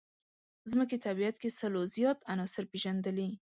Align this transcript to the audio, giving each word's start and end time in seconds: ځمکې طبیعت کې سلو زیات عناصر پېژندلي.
ځمکې 0.71 0.97
طبیعت 1.05 1.35
کې 1.41 1.49
سلو 1.59 1.81
زیات 1.95 2.19
عناصر 2.33 2.63
پېژندلي. 2.71 3.29